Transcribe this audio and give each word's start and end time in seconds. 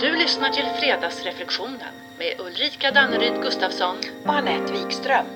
Du 0.00 0.16
lyssnar 0.16 0.48
till 0.50 0.64
Fredagsreflektionen 0.80 1.94
med 2.18 2.46
Ulrika 2.46 2.90
Danneryd 2.90 3.42
Gustafsson. 3.42 3.96
och 4.24 4.34
Anette 4.34 4.72
Wikström. 4.72 5.26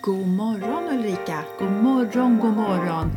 God 0.00 0.26
morgon 0.28 0.98
Ulrika! 0.98 1.44
God 1.58 1.70
morgon, 1.70 2.38
god 2.38 2.52
morgon! 2.56 3.12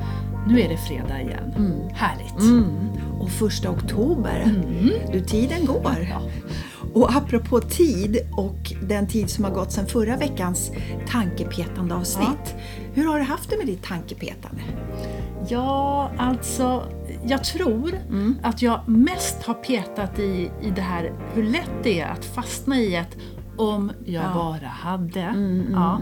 Nu 0.47 0.61
är 0.61 0.69
det 0.69 0.77
fredag 0.77 1.21
igen. 1.21 1.53
Härligt! 1.93 2.39
Mm. 2.39 2.91
Och 3.19 3.29
första 3.31 3.69
oktober. 3.69 4.45
Du, 5.11 5.21
tiden 5.21 5.65
går. 5.65 6.07
Och 6.93 7.15
apropå 7.15 7.59
tid 7.59 8.17
och 8.31 8.73
den 8.81 9.07
tid 9.07 9.29
som 9.29 9.43
har 9.43 9.51
gått 9.51 9.71
sedan 9.71 9.85
förra 9.85 10.17
veckans 10.17 10.71
tankepetande 11.07 11.95
avsnitt. 11.95 12.55
Hur 12.93 13.05
har 13.07 13.19
du 13.19 13.25
haft 13.25 13.49
det 13.49 13.57
med 13.57 13.65
ditt 13.67 13.83
tankepetande? 13.83 14.61
Ja, 15.49 16.11
alltså, 16.17 16.83
jag 17.25 17.43
tror 17.43 17.91
att 18.43 18.61
jag 18.61 18.79
mest 18.89 19.43
har 19.43 19.53
petat 19.53 20.19
i, 20.19 20.51
i 20.61 20.69
det 20.75 20.81
här 20.81 21.11
hur 21.33 21.43
lätt 21.43 21.71
det 21.83 21.99
är 21.99 22.07
att 22.09 22.25
fastna 22.25 22.79
i 22.79 22.95
ett 22.95 23.17
om 23.57 23.91
jag 24.05 24.23
Ja. 24.23 24.33
bara 24.33 24.67
hade. 24.67 25.19
ja. 25.71 25.99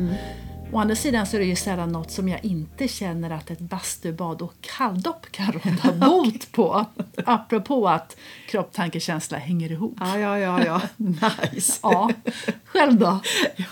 Å 0.74 0.80
andra 0.80 0.96
sidan 0.96 1.28
så 1.28 1.36
är 1.36 1.40
det 1.40 1.46
ju 1.46 1.56
sällan 1.56 1.92
något 1.92 2.12
som 2.12 2.30
jag 2.30 2.46
inte 2.46 2.88
känner 2.88 3.30
att 3.30 3.52
ett 3.52 3.60
bastubad 3.60 4.42
och 4.42 4.54
kalldopp 4.62 5.32
kan 5.32 5.52
råda 5.52 5.92
bot 6.08 6.52
på. 6.52 6.86
Apropå 7.26 7.90
att 7.90 8.18
kropp, 8.48 8.74
tanke, 8.74 9.00
känsla 9.00 9.38
hänger 9.38 9.72
ihop. 9.72 9.98
Ja, 10.00 10.20
ja, 10.20 10.40
ja, 10.40 10.66
ja. 10.66 10.82
Nice! 10.98 11.80
Ja, 11.84 12.12
själv 12.66 13.00
då? 13.00 13.20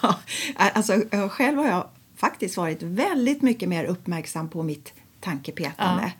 Ja, 0.01 0.19
alltså, 0.55 0.93
själv 1.29 1.57
har 1.57 1.67
jag 1.67 1.87
faktiskt 2.15 2.57
varit 2.57 2.83
väldigt 2.83 3.41
mycket 3.41 3.69
mer 3.69 3.85
uppmärksam 3.85 4.49
på 4.49 4.63
mitt 4.63 4.93
tankepetande. 5.19 6.11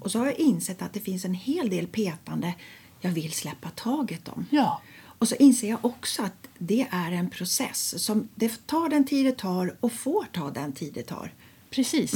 Och 0.00 0.10
så 0.10 0.18
har 0.18 0.26
jag 0.26 0.38
insett 0.38 0.82
att 0.82 0.92
det 0.92 1.00
finns 1.00 1.24
en 1.24 1.34
hel 1.34 1.70
del 1.70 1.86
petande 1.86 2.54
jag 3.00 3.10
vill 3.10 3.32
släppa 3.32 3.68
taget 3.74 4.28
om. 4.28 4.46
Ja. 4.50 4.80
Och 5.22 5.28
så 5.28 5.34
inser 5.34 5.68
jag 5.68 5.84
också 5.84 6.22
att 6.22 6.48
det 6.58 6.86
är 6.90 7.12
en 7.12 7.30
process 7.30 8.04
som 8.04 8.28
det 8.34 8.66
tar 8.66 8.88
den 8.88 9.04
tid 9.04 9.26
det 9.26 9.38
tar 9.38 9.76
och 9.80 9.92
får 9.92 10.24
ta 10.32 10.50
den 10.50 10.72
tid 10.72 10.92
det 10.94 11.02
tar. 11.02 11.34
Precis. 11.70 12.12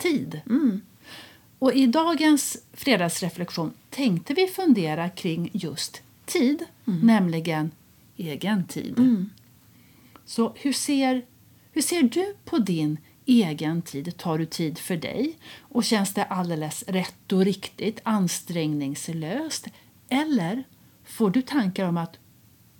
Tid. 0.00 0.40
Och 1.58 1.72
i 1.72 1.86
dagens 1.86 2.56
fredagsreflektion 2.72 3.72
tänkte 3.88 4.34
vi 4.34 4.46
fundera 4.46 5.08
kring 5.08 5.50
just 5.52 6.02
tid, 6.24 6.64
nämligen 6.84 7.70
egen 8.16 8.66
tid. 8.66 9.26
Så 10.24 10.52
hur 10.56 10.72
ser, 10.72 11.24
hur 11.72 11.82
ser 11.82 12.02
du 12.02 12.34
på 12.44 12.58
din 12.58 12.98
egen 13.26 13.82
tid? 13.82 14.16
Tar 14.16 14.38
du 14.38 14.46
tid 14.46 14.78
för 14.78 14.96
dig? 14.96 15.38
Och 15.58 15.84
känns 15.84 16.14
det 16.14 16.24
alldeles 16.24 16.84
rätt 16.86 17.32
och 17.32 17.44
riktigt, 17.44 18.00
ansträngningslöst? 18.02 19.66
Eller 20.08 20.64
får 21.10 21.30
du 21.30 21.42
tankar 21.42 21.88
om 21.88 21.96
att 21.96 22.18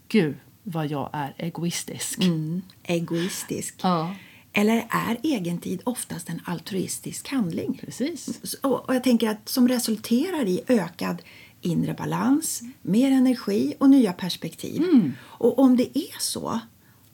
gud 0.09 0.37
vad 0.63 0.87
jag 0.87 1.11
är 1.13 1.35
egoistisk? 1.39 2.19
Egoistisk. 2.83 3.75
Ja, 3.83 4.15
Eller 4.53 4.87
är 4.91 5.17
egentid 5.23 5.83
oftast 5.85 6.29
en 6.29 6.41
altruistisk 6.45 7.29
handling? 7.29 7.79
precis. 7.85 8.55
Och 8.63 8.95
jag 8.95 9.05
tänker 9.05 9.29
att 9.31 9.49
som 9.49 9.69
resulterar 9.69 10.45
i 10.49 10.61
ökad 10.69 11.23
inre 11.61 11.95
balans, 11.95 12.63
mer 12.83 13.11
energi 13.11 13.75
och 13.79 13.91
nya 13.91 14.13
perspektiv. 14.13 14.83
Och 15.23 15.59
om 15.59 15.77
det 15.77 15.99
är 15.99 16.19
så, 16.21 16.61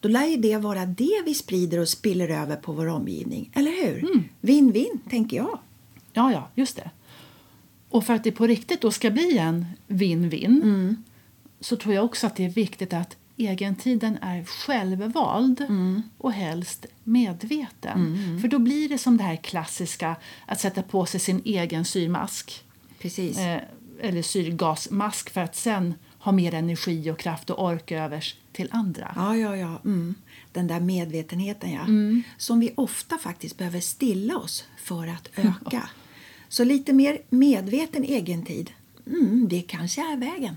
då 0.00 0.08
lär 0.08 0.26
ju 0.26 0.36
det 0.36 0.56
vara 0.56 0.86
det 0.86 1.22
vi 1.26 1.34
sprider 1.34 1.78
och 1.78 1.88
spiller 1.88 2.28
över 2.28 2.56
på 2.56 2.72
vår 2.72 2.86
omgivning. 2.86 3.50
Eller 3.54 3.70
hur? 3.84 4.22
Win-win, 4.40 4.98
tänker 5.10 5.36
jag. 5.36 5.58
Ja, 6.12 6.32
ja, 6.32 6.50
just 6.54 6.76
det. 6.76 6.90
Och 7.88 8.04
för 8.04 8.14
att 8.14 8.24
det 8.24 8.32
på 8.32 8.46
riktigt 8.46 8.80
då 8.80 8.90
ska 8.90 9.10
bli 9.10 9.38
en 9.38 9.66
win-win 9.88 10.96
så 11.60 11.76
tror 11.76 11.94
jag 11.94 12.04
också 12.04 12.26
att 12.26 12.36
det 12.36 12.44
är 12.44 12.50
viktigt 12.50 12.92
att 12.92 13.16
egentiden 13.36 14.18
är 14.22 14.44
självvald 14.44 15.66
och 16.18 16.32
helst 16.32 16.86
medveten. 17.04 18.38
För 18.40 18.48
då 18.48 18.58
blir 18.58 18.88
det 18.88 18.98
som 18.98 19.16
det 19.16 19.24
här 19.24 19.36
klassiska 19.36 20.16
att 20.46 20.60
sätta 20.60 20.82
på 20.82 21.06
sig 21.06 21.20
sin 21.20 21.42
egen 21.44 21.84
syrmask 21.84 22.64
Precis. 22.98 23.38
eh, 23.38 23.60
eller 24.00 24.22
syrgasmask 24.22 25.30
för 25.30 25.40
att 25.40 25.56
sen 25.56 25.94
ha 26.18 26.32
mer 26.32 26.54
energi 26.54 27.10
och 27.10 27.18
kraft 27.18 27.50
och 27.50 27.64
ork 27.64 27.92
övers 27.92 28.36
till 28.52 28.68
andra. 28.72 29.12
Ja, 29.16 29.36
ja, 29.36 29.56
ja. 29.56 29.80
Mm. 29.84 30.14
Den 30.52 30.66
där 30.66 30.80
medvetenheten, 30.80 31.72
ja. 31.72 31.86
Som 32.38 32.60
vi 32.60 32.72
ofta 32.76 33.18
faktiskt 33.18 33.58
behöver 33.58 33.80
stilla 33.80 34.36
oss 34.36 34.64
för 34.78 35.06
att 35.06 35.28
öka. 35.36 35.88
Så 36.48 36.64
lite 36.64 36.92
mer 36.92 37.18
medveten 37.28 38.04
egentid, 38.04 38.70
mm, 39.06 39.46
det 39.48 39.62
kanske 39.62 40.00
är 40.00 40.16
vägen. 40.16 40.56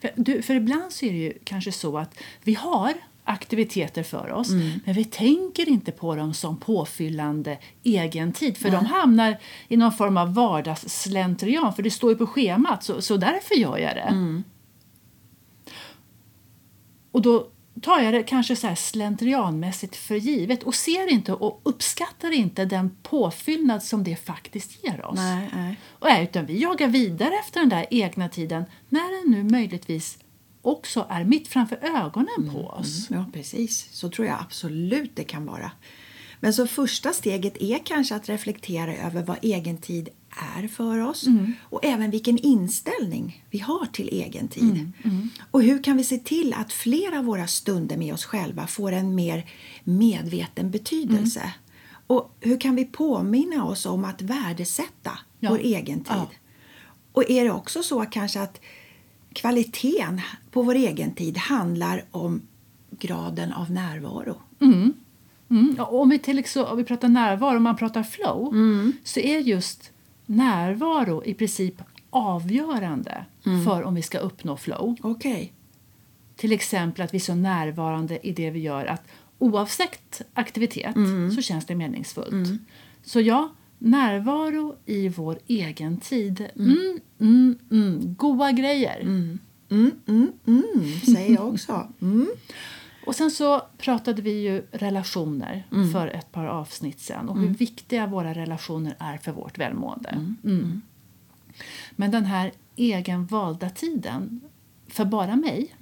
För, 0.00 0.10
du, 0.16 0.42
för 0.42 0.54
ibland 0.54 0.92
så 0.92 1.06
är 1.06 1.12
det 1.12 1.18
ju 1.18 1.32
kanske 1.44 1.72
så 1.72 1.98
att 1.98 2.18
vi 2.42 2.54
har 2.54 2.94
aktiviteter 3.24 4.02
för 4.02 4.32
oss 4.32 4.50
men 4.84 4.94
vi 4.94 5.04
tänker 5.04 5.68
inte 5.68 5.92
på 5.92 6.14
dem 6.14 6.34
som 6.34 6.56
påfyllande 6.56 7.58
egen 7.82 8.32
tid 8.32 8.56
för 8.56 8.70
de 8.70 8.84
hamnar 8.86 9.38
i 9.68 9.76
någon 9.76 9.92
form 9.92 10.16
av 10.16 10.34
vardagsslentrian 10.34 11.74
för 11.74 11.82
det 11.82 11.90
står 11.90 12.10
ju 12.10 12.16
på 12.16 12.26
schemat 12.26 12.84
så, 12.84 13.02
så 13.02 13.16
därför 13.16 13.54
gör 13.54 13.78
jag 13.78 13.94
det. 13.96 14.42
Och 17.10 17.22
då 17.22 17.48
tar 17.82 18.00
jag 18.00 18.14
det 18.14 18.22
kanske 18.22 18.56
så 18.56 18.74
slentrianmässigt 18.76 19.96
för 19.96 20.14
givet 20.14 20.62
och 20.62 20.74
ser 20.74 21.12
inte 21.12 21.32
och 21.32 21.60
uppskattar 21.62 22.30
inte 22.30 22.64
den 22.64 22.96
påfyllnad 23.02 23.82
som 23.82 24.04
det 24.04 24.16
faktiskt 24.16 24.84
ger 24.84 25.04
oss. 25.04 25.16
Nej, 25.16 25.50
nej. 25.54 25.76
Och 25.98 26.10
är, 26.10 26.22
utan 26.22 26.46
vi 26.46 26.62
jagar 26.62 26.88
vidare 26.88 27.34
efter 27.40 27.60
den 27.60 27.68
där 27.68 27.86
egna 27.90 28.28
tiden 28.28 28.64
när 28.88 29.22
den 29.22 29.32
nu 29.32 29.50
möjligtvis 29.50 30.18
också 30.62 31.06
är 31.10 31.24
mitt 31.24 31.48
framför 31.48 31.76
ögonen 31.82 32.50
på 32.52 32.66
oss. 32.66 33.06
Ja, 33.10 33.24
precis. 33.32 33.88
Så 33.92 34.10
tror 34.10 34.26
jag 34.26 34.36
absolut 34.40 35.16
det 35.16 35.24
kan 35.24 35.46
vara. 35.46 35.70
Men 36.40 36.52
så 36.52 36.66
första 36.66 37.12
steget 37.12 37.56
är 37.62 37.78
kanske 37.84 38.14
att 38.14 38.28
reflektera 38.28 38.96
över 38.96 39.22
vad 39.22 39.38
egentid 39.42 40.08
är 40.36 40.68
för 40.68 40.98
oss 40.98 41.24
och 41.62 41.84
även 41.84 42.10
vilken 42.10 42.38
inställning 42.38 43.44
vi 43.50 43.58
har 43.58 43.86
till 43.86 44.08
egentid. 44.12 44.92
Och 45.50 45.62
hur 45.62 45.82
kan 45.82 45.96
vi 45.96 46.04
se 46.04 46.18
till 46.18 46.54
att 46.54 46.72
fler 46.72 47.18
av 47.18 47.24
våra 47.24 47.46
stunder 47.46 47.96
med 47.96 48.14
oss 48.14 48.24
själva 48.24 48.66
får 48.66 48.92
en 48.92 49.14
mer 49.14 49.46
medveten 49.84 50.70
betydelse? 50.70 51.52
Och 52.06 52.36
hur 52.40 52.60
kan 52.60 52.76
vi 52.76 52.84
påminna 52.84 53.64
oss 53.64 53.86
om 53.86 54.04
att 54.04 54.22
värdesätta 54.22 55.18
Ja. 55.40 55.50
vår 55.50 55.58
egen 55.58 56.04
tid? 56.04 56.16
Ja. 56.16 56.28
Och 57.12 57.30
är 57.30 57.44
det 57.44 57.50
också 57.50 57.82
så 57.82 58.04
kanske 58.04 58.40
att 58.40 58.60
kvaliteten 59.32 60.20
på 60.50 60.62
vår 60.62 60.74
egen 60.74 61.14
tid 61.14 61.36
handlar 61.36 62.04
om 62.10 62.42
graden 62.90 63.52
av 63.52 63.70
närvaro? 63.70 64.36
Mm. 64.60 64.92
Och 65.78 66.00
om, 66.00 66.08
vi 66.08 66.18
till 66.18 66.44
om 66.56 66.76
vi 66.76 66.84
pratar 66.84 67.08
närvaro, 67.08 67.56
om 67.56 67.62
man 67.62 67.76
pratar 67.76 68.02
flow, 68.02 68.54
så 69.04 69.20
är 69.20 69.38
just 69.38 69.92
närvaro 70.26 71.24
i 71.24 71.34
princip 71.34 71.74
avgörande 72.10 73.24
för 73.64 73.82
om 73.82 73.94
vi 73.94 74.02
ska 74.02 74.18
uppnå 74.18 74.56
flow. 74.56 74.96
Okej. 75.02 75.52
Till 76.36 76.52
exempel 76.52 77.04
att 77.04 77.14
vi 77.14 77.18
är 77.18 77.20
så 77.20 77.34
närvarande 77.34 78.26
i 78.26 78.32
det 78.32 78.50
vi 78.50 78.58
gör 78.58 78.86
att 78.86 79.02
oavsett 79.38 80.22
aktivitet 80.34 80.94
så 81.34 81.42
känns 81.42 81.66
det 81.66 81.74
meningsfullt. 81.74 82.60
Så 83.02 83.20
ja, 83.20 83.48
närvaro 83.78 84.76
i 84.86 85.08
vår 85.08 85.38
egen 85.46 85.96
tid. 85.96 86.48
Mm, 86.56 87.00
mm, 87.20 87.58
mm, 87.70 88.14
goa 88.14 88.52
grejer. 88.52 89.00
Mm, 89.00 89.38
mm, 90.06 90.32
mm, 90.46 91.00
säger 91.14 91.34
jag 91.34 91.48
också. 91.48 91.88
Mm. 93.06 93.08
Och 93.08 93.14
sen 93.14 93.30
så 93.30 93.62
pratade 93.78 94.22
vi 94.22 94.40
ju 94.42 94.66
relationer 94.72 95.66
för 95.92 96.08
ett 96.08 96.32
par 96.32 96.46
avsnitt 96.46 97.00
sen 97.00 97.28
och 97.28 97.38
hur 97.38 97.48
viktiga 97.48 98.06
våra 98.06 98.34
relationer 98.34 98.96
är 98.98 99.18
för 99.18 99.32
vårt 99.32 99.58
välmående. 99.58 100.08
Mm. 100.44 100.82
Men 101.90 102.10
den 102.10 102.24
här 102.24 102.52
egenvalda 102.76 103.70
tiden 103.70 104.40
för 104.88 105.04
bara 105.04 105.36
mig 105.36 105.74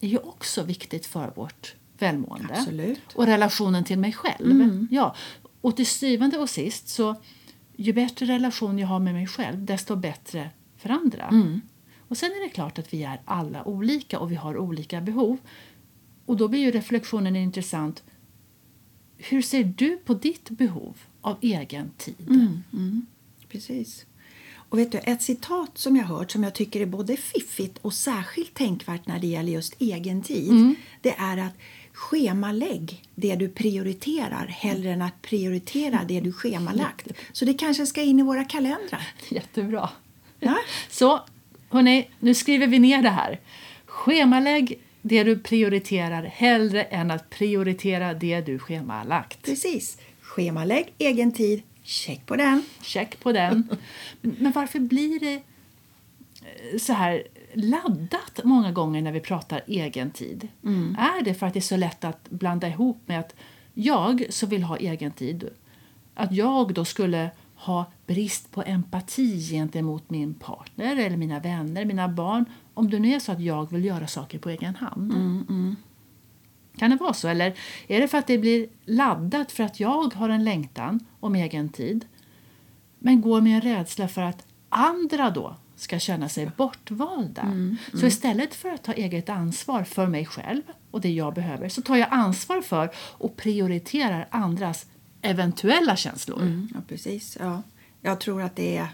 är 0.00 0.08
ju 0.08 0.18
också 0.18 0.62
viktigt 0.62 1.06
för 1.06 1.32
vårt 1.36 1.74
välmående. 1.98 2.54
Absolut. 2.58 3.00
Och 3.14 3.26
relationen 3.26 3.84
till 3.84 3.98
mig 3.98 4.12
själv. 4.12 4.86
Ja. 4.90 5.14
Och 5.60 5.76
till 5.76 5.86
syvende 5.86 6.38
och 6.38 6.50
sist 6.50 6.88
så 6.88 7.16
ju 7.76 7.92
bättre 7.92 8.26
relation 8.26 8.78
jag 8.78 8.88
har 8.88 8.98
med 8.98 9.14
mig 9.14 9.26
själv 9.26 9.64
desto 9.64 9.96
bättre 9.96 10.50
för 10.76 10.88
andra. 10.88 11.30
Och 12.08 12.16
sen 12.16 12.30
är 12.30 12.44
det 12.44 12.48
klart 12.48 12.78
att 12.78 12.94
vi 12.94 13.02
är 13.04 13.20
alla 13.24 13.68
olika 13.68 14.18
och 14.18 14.30
vi 14.30 14.34
har 14.34 14.58
olika 14.58 15.00
behov. 15.00 15.38
Och 16.30 16.36
då 16.36 16.48
blir 16.48 16.60
ju 16.60 16.70
reflektionen 16.70 17.36
intressant. 17.36 18.02
Hur 19.16 19.42
ser 19.42 19.64
du 19.64 19.96
på 19.96 20.14
ditt 20.14 20.50
behov 20.50 20.98
av 21.20 21.36
egen 21.40 21.90
tid? 21.96 22.62
Precis. 23.48 24.06
Och 24.54 24.78
vet 24.78 24.92
du, 24.92 24.98
ett 24.98 25.22
citat 25.22 25.78
som 25.78 25.96
jag 25.96 26.04
hört 26.04 26.30
som 26.30 26.42
jag 26.42 26.54
tycker 26.54 26.80
är 26.80 26.86
både 26.86 27.16
fiffigt 27.16 27.78
och 27.78 27.94
särskilt 27.94 28.54
tänkvärt 28.54 29.06
när 29.06 29.18
det 29.18 29.26
gäller 29.26 29.52
just 29.52 29.74
egen 29.78 30.22
tid. 30.22 30.74
Det 31.00 31.14
är 31.18 31.36
att 31.36 31.52
schemalägg 31.92 33.02
det 33.14 33.36
du 33.36 33.48
prioriterar 33.48 34.46
hellre 34.46 34.90
än 34.90 35.02
att 35.02 35.22
prioritera 35.22 36.04
det 36.08 36.20
du 36.20 36.32
schemalagt. 36.32 37.08
Så 37.32 37.44
det 37.44 37.54
kanske 37.54 37.86
ska 37.86 38.02
in 38.02 38.20
i 38.20 38.22
våra 38.22 38.44
kalendrar. 38.44 39.08
Jättebra. 39.28 39.90
Ja. 40.40 40.58
Så 40.90 41.20
hörni, 41.68 42.08
nu 42.18 42.34
skriver 42.34 42.66
vi 42.66 42.78
ner 42.78 43.02
det 43.02 43.10
här. 43.10 43.40
Schemalägg 43.86 44.80
det 45.02 45.24
du 45.24 45.38
prioriterar 45.38 46.22
hellre 46.22 46.82
än 46.82 47.10
att 47.10 47.30
prioritera 47.30 48.14
det 48.14 48.40
du 48.40 48.58
schemalagt. 48.58 49.42
Precis. 49.42 49.98
Schemalägg 50.20 50.92
egen 50.98 51.32
tid. 51.32 51.62
Check 51.82 52.26
på 52.26 52.36
den. 52.36 52.62
Check 52.82 53.20
på 53.20 53.32
den. 53.32 53.68
Men 54.20 54.52
varför 54.52 54.78
blir 54.78 55.20
det 55.20 55.34
eh, 55.34 56.78
så 56.78 56.92
här 56.92 57.22
laddat 57.54 58.40
många 58.44 58.72
gånger 58.72 59.02
när 59.02 59.12
vi 59.12 59.20
pratar 59.20 59.62
egen 59.66 60.10
tid? 60.10 60.48
Mm. 60.64 60.96
Är 60.98 61.24
det 61.24 61.34
för 61.34 61.46
att 61.46 61.52
det 61.52 61.58
är 61.58 61.60
så 61.60 61.76
lätt 61.76 62.04
att 62.04 62.30
blanda 62.30 62.68
ihop 62.68 63.02
med 63.06 63.20
att 63.20 63.34
jag 63.74 64.26
som 64.30 64.48
vill 64.48 64.62
ha 64.62 64.76
egen 64.76 65.12
tid, 65.12 65.48
att 66.14 66.32
jag 66.32 66.74
då 66.74 66.84
skulle 66.84 67.30
ha 67.60 67.86
brist 68.06 68.50
på 68.50 68.62
empati 68.62 69.40
gentemot 69.40 70.10
min 70.10 70.34
partner 70.34 70.96
eller 70.96 71.16
mina 71.16 71.40
vänner, 71.40 71.84
mina 71.84 72.08
barn 72.08 72.44
om 72.74 72.90
det 72.90 72.98
nu 72.98 73.12
är 73.12 73.18
så 73.18 73.32
att 73.32 73.40
jag 73.40 73.70
vill 73.72 73.84
göra 73.84 74.06
saker 74.06 74.38
på 74.38 74.50
egen 74.50 74.74
hand. 74.74 75.12
Mm, 75.12 75.46
mm. 75.48 75.76
Kan 76.76 76.90
det 76.90 76.96
vara 76.96 77.12
så? 77.12 77.28
Eller 77.28 77.54
är 77.88 78.00
det 78.00 78.08
för 78.08 78.18
att 78.18 78.26
det 78.26 78.38
blir 78.38 78.66
laddat 78.84 79.52
för 79.52 79.64
att 79.64 79.80
jag 79.80 80.14
har 80.14 80.28
en 80.28 80.44
längtan 80.44 81.00
om 81.20 81.34
egen 81.34 81.68
tid 81.68 82.04
men 82.98 83.20
går 83.20 83.40
med 83.40 83.54
en 83.54 83.60
rädsla 83.60 84.08
för 84.08 84.22
att 84.22 84.46
andra 84.68 85.30
då 85.30 85.56
ska 85.76 85.98
känna 85.98 86.28
sig 86.28 86.50
bortvalda. 86.56 87.42
Mm, 87.42 87.54
mm. 87.54 87.76
Så 88.00 88.06
istället 88.06 88.54
för 88.54 88.68
att 88.68 88.82
ta 88.82 88.92
eget 88.92 89.28
ansvar 89.28 89.84
för 89.84 90.06
mig 90.06 90.26
själv 90.26 90.62
och 90.90 91.00
det 91.00 91.10
jag 91.10 91.34
behöver 91.34 91.68
så 91.68 91.82
tar 91.82 91.96
jag 91.96 92.08
ansvar 92.10 92.60
för 92.60 92.90
och 92.96 93.36
prioriterar 93.36 94.28
andras 94.30 94.86
eventuella 95.22 95.96
känslor. 95.96 96.42
Mm, 96.42 96.68
ja, 96.74 96.80
precis. 96.88 97.36
Ja. 97.40 97.62
Jag 98.00 98.20
tror 98.20 98.42
att 98.42 98.56
det 98.56 98.76
är 98.76 98.88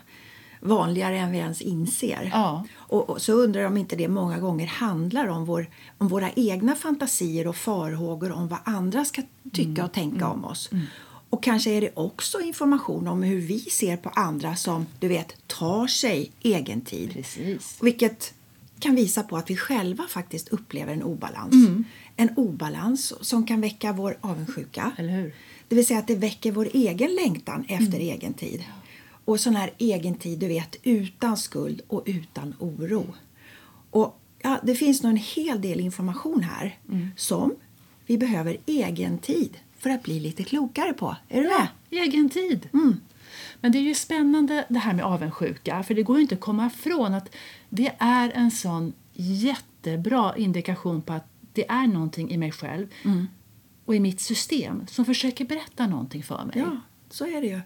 vanligare 0.61 1.19
än 1.19 1.33
vi 1.33 1.39
ens 1.39 1.61
inser. 1.61 2.31
Ja. 2.33 2.67
Och, 2.77 3.11
och, 3.11 3.23
så 3.23 3.33
undrar 3.33 3.61
jag 3.61 3.71
om 3.71 3.77
inte 3.77 3.97
det 3.97 4.09
många 4.09 4.39
gånger 4.39 4.67
handlar 4.67 5.27
om, 5.27 5.45
vår, 5.45 5.67
om 5.99 6.09
våra 6.09 6.31
egna 6.37 6.75
fantasier 6.75 7.47
och 7.47 7.57
farhågor 7.57 8.33
om 8.33 8.49
vad 8.49 8.59
andra 8.65 9.05
ska 9.05 9.23
tycka 9.53 9.71
mm. 9.71 9.85
och 9.85 9.93
tänka 9.93 10.25
mm. 10.25 10.31
om 10.31 10.45
oss. 10.45 10.73
Mm. 10.73 10.87
Och 11.31 11.43
kanske 11.43 11.71
är 11.71 11.81
det 11.81 11.91
också 11.95 12.41
information 12.41 13.09
om 13.09 13.23
hur 13.23 13.41
vi 13.41 13.61
ser 13.61 13.97
på 13.97 14.09
andra 14.09 14.57
som 14.57 14.87
du 15.01 15.09
vet 15.09 15.47
tar 15.47 15.87
sig 15.87 16.33
egen 16.43 16.81
tid. 16.81 17.13
Precis. 17.13 17.79
Vilket 17.83 18.35
kan 18.79 18.95
visa 18.95 19.23
på 19.23 19.37
att 19.37 19.51
vi 19.51 19.57
själva 19.57 20.05
faktiskt 20.09 20.49
upplever 20.49 20.93
en 20.93 21.03
obalans. 21.03 21.55
Mm. 21.55 21.85
En 22.17 22.31
obalans 22.37 23.15
som 23.21 23.47
kan 23.47 23.61
väcka 23.61 23.93
vår 23.93 24.19
avundsjuka. 24.21 24.93
Eller 24.97 25.11
hur? 25.11 25.35
Det 25.69 25.75
vill 25.75 25.87
säga 25.87 25.99
att 25.99 26.07
det 26.07 26.15
väcker 26.15 26.53
vår 26.53 26.69
egen 26.73 27.15
längtan 27.15 27.65
efter 27.69 27.87
mm. 27.87 28.01
egen 28.01 28.35
tid. 28.35 28.65
Och 29.25 29.41
sån 29.41 29.57
här 29.57 29.71
egen 29.79 30.15
tid, 30.15 30.39
du 30.39 30.49
vet, 30.49 30.77
utan 30.83 31.37
skuld 31.37 31.81
och 31.89 32.03
utan 32.07 32.55
oro. 32.59 33.15
Och 33.91 34.21
ja, 34.43 34.61
Det 34.63 34.75
finns 34.75 35.03
nog 35.03 35.11
en 35.11 35.17
hel 35.17 35.61
del 35.61 35.81
information 35.81 36.41
här 36.41 36.79
mm. 36.89 37.09
som 37.17 37.55
vi 38.07 38.19
behöver 38.19 38.57
egen 38.67 39.19
tid 39.19 39.59
för 39.79 39.91
att 39.91 40.03
bli 40.03 40.21
lite 40.21 40.45
klokare 40.45 40.93
på. 40.93 41.17
Är 41.29 41.43
du 41.43 41.49
ja, 41.49 41.69
med? 41.91 42.03
egen 42.03 42.29
tid. 42.29 42.69
Mm. 42.73 43.01
Men 43.61 43.73
det 43.73 43.79
är 43.79 43.83
ju 43.83 43.95
spännande 43.95 44.65
det 44.69 44.79
här 44.79 44.95
med 44.95 45.05
avundsjuka, 45.05 45.83
för 45.83 45.95
det 45.95 46.03
går 46.03 46.21
inte 46.21 46.35
att 46.35 46.41
komma 46.41 46.67
ifrån 46.67 47.15
att 47.15 47.35
det 47.69 47.93
är 47.99 48.31
en 48.31 48.51
sån 48.51 48.93
jättebra 49.15 50.37
indikation 50.37 51.03
på 51.03 51.13
att 51.13 51.27
det 51.53 51.71
är 51.71 51.87
någonting 51.87 52.31
i 52.31 52.37
mig 52.37 52.53
själv 52.53 52.87
mm. 53.05 53.27
Och 53.87 53.95
i 53.95 54.01
mitt 54.01 54.21
system 54.21 54.87
som 54.87 55.05
försöker 55.05 55.45
berätta 55.45 55.87
någonting 55.87 56.23
för 56.23 56.45
mig. 56.45 56.59
Ja, 56.59 56.81
så 57.11 57.27
är 57.27 57.41
det 57.41 57.47
ju. 57.47 57.61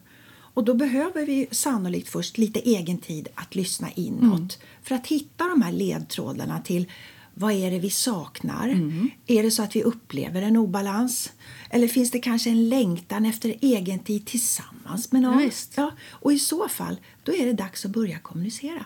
Och 0.55 0.65
då 0.65 0.75
behöver 0.75 1.27
vi 1.27 1.49
sannolikt 1.51 2.09
först 2.09 2.39
lite 2.39 2.61
egen 2.61 2.99
tid 2.99 3.29
att 3.35 3.55
lyssna 3.55 3.91
inåt 3.91 4.39
mm. 4.39 4.49
för 4.83 4.95
att 4.95 5.07
hitta 5.07 5.45
de 5.49 5.63
här 5.63 5.73
ledtrådarna 5.73 6.61
till 6.61 6.91
vad 7.35 7.53
är 7.53 7.71
det 7.71 7.79
vi 7.79 7.91
saknar? 7.91 8.69
Mm. 8.69 9.11
Är 9.27 9.43
det 9.43 9.51
så 9.51 9.63
att 9.63 9.77
vi 9.77 9.83
upplever 9.83 10.43
en 10.43 10.57
obalans? 10.57 11.33
Eller 11.71 11.89
finns 11.89 12.11
det 12.11 12.19
kanske 12.19 12.51
en 12.51 12.69
längtan 12.69 13.27
efter 13.27 13.55
egen 13.61 13.99
tid 13.99 14.27
tillsammans 14.27 15.13
med 15.13 15.23
någon? 15.23 15.43
Ja, 15.43 15.51
ja, 15.77 15.93
och 16.11 16.33
i 16.33 16.39
så 16.39 16.69
fall, 16.69 17.01
då 17.25 17.35
är 17.35 17.47
det 17.47 17.53
dags 17.53 17.85
att 17.85 17.91
börja 17.91 18.19
kommunicera. 18.19 18.85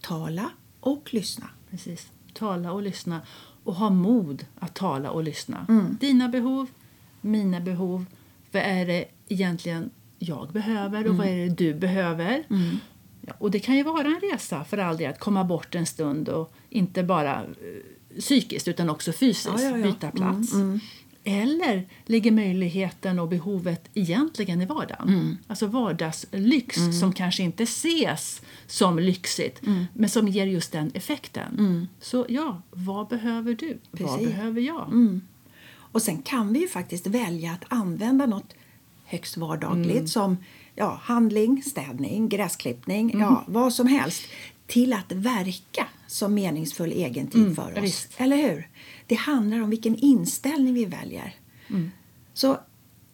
Tala 0.00 0.50
och 0.80 1.14
lyssna. 1.14 1.50
Precis. 1.70 2.08
Tala 2.34 2.72
och 2.72 2.82
lyssna 2.82 3.20
och 3.70 3.76
ha 3.76 3.90
mod 3.90 4.44
att 4.58 4.74
tala 4.74 5.10
och 5.10 5.24
lyssna. 5.24 5.66
Mm. 5.68 5.96
Dina 6.00 6.28
behov, 6.28 6.66
mina 7.20 7.60
behov. 7.60 8.04
Vad 8.52 8.62
är 8.62 8.86
det 8.86 9.04
egentligen 9.28 9.90
jag 10.18 10.48
behöver 10.52 10.98
och 10.98 11.14
mm. 11.14 11.16
vad 11.16 11.26
är 11.26 11.36
det 11.36 11.54
du 11.54 11.74
behöver? 11.74 12.44
Mm. 12.50 12.76
Ja, 13.20 13.32
och 13.38 13.50
det 13.50 13.60
kan 13.60 13.76
ju 13.76 13.82
vara 13.82 14.06
en 14.06 14.20
resa 14.32 14.64
för 14.64 14.78
all 14.78 14.96
del 14.96 15.10
att 15.10 15.18
komma 15.18 15.44
bort 15.44 15.74
en 15.74 15.86
stund 15.86 16.28
och 16.28 16.52
inte 16.70 17.02
bara 17.02 17.42
uh, 17.42 18.18
psykiskt 18.20 18.68
utan 18.68 18.90
också 18.90 19.12
fysiskt 19.12 19.62
ja, 19.62 19.76
ja, 19.76 19.82
byta 19.82 20.10
plats. 20.10 20.52
Mm, 21.30 21.42
mm. 21.42 21.60
Eller 21.60 21.88
ligger 22.06 22.30
möjligheten 22.30 23.18
och 23.18 23.28
behovet 23.28 23.88
egentligen 23.94 24.60
i 24.62 24.66
vardagen? 24.66 25.08
Mm. 25.08 25.36
Alltså 25.46 25.66
vardagslyx 25.66 26.76
mm. 26.76 26.92
som 26.92 27.12
kanske 27.12 27.42
inte 27.42 27.62
ses 27.62 28.40
som 28.66 28.98
lyxigt 28.98 29.66
mm. 29.66 29.84
men 29.94 30.08
som 30.08 30.28
ger 30.28 30.46
just 30.46 30.72
den 30.72 30.90
effekten. 30.94 31.58
Mm. 31.58 31.88
Så 32.00 32.26
ja, 32.28 32.62
vad 32.70 33.08
behöver 33.08 33.54
du? 33.54 33.78
Precis. 33.92 34.06
Vad 34.06 34.20
behöver 34.20 34.60
jag? 34.60 34.86
Mm. 34.88 35.20
Och 35.92 36.02
sen 36.02 36.22
kan 36.22 36.52
vi 36.52 36.60
ju 36.60 36.68
faktiskt 36.68 37.06
välja 37.06 37.52
att 37.52 37.64
använda 37.68 38.26
något 38.26 38.54
högst 39.04 39.36
vardagligt 39.36 39.96
mm. 39.96 40.08
som 40.08 40.36
ja, 40.74 41.00
handling, 41.02 41.62
städning, 41.62 42.28
gräsklippning, 42.28 43.20
ja, 43.20 43.44
vad 43.46 43.72
som 43.72 43.86
helst 43.86 44.22
till 44.66 44.92
att 44.92 45.12
verka 45.12 45.86
som 46.10 46.34
meningsfull 46.34 46.92
egentid 46.92 47.56
för 47.56 47.78
oss. 47.78 47.84
Visst. 47.84 48.10
Eller 48.16 48.36
hur? 48.36 48.68
Det 49.06 49.14
handlar 49.14 49.60
om 49.60 49.70
vilken 49.70 49.96
inställning 49.96 50.74
vi 50.74 50.84
väljer. 50.84 51.34
Mm. 51.68 51.90
Så 52.34 52.58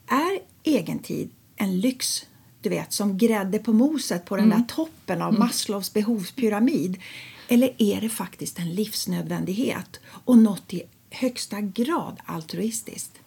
är 0.07 0.39
egentid 0.63 1.31
en 1.57 1.81
lyx, 1.81 2.27
du 2.61 2.69
vet, 2.69 2.93
som 2.93 3.19
grädde 3.19 3.59
på 3.59 3.73
moset 3.73 4.25
på 4.25 4.37
den 4.37 4.45
mm. 4.45 4.59
där 4.59 4.67
toppen 4.75 5.23
av 5.23 5.29
mm. 5.29 5.41
Maslows 5.41 5.93
behovspyramid? 5.93 7.03
Eller 7.49 7.75
är 7.79 8.01
det 8.01 8.09
faktiskt 8.09 8.59
en 8.59 8.75
livsnödvändighet 8.75 10.01
och 10.07 10.39
något 10.39 10.73
i 10.73 10.83
högsta 11.11 11.61
grad 11.61 12.21
altruistiskt? 12.25 13.19